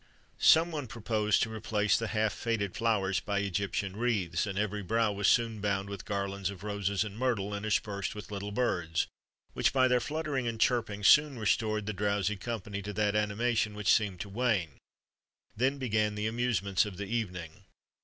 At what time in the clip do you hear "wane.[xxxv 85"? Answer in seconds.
14.29-14.79